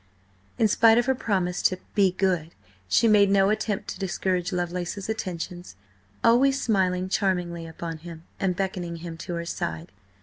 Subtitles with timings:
[0.57, 2.55] In spite of her promise to "be good,"
[2.89, 5.75] she made no attempt to discourage Lovelace's attentions,
[6.23, 9.91] always smiling charmingly upon him and beckoning him to her side.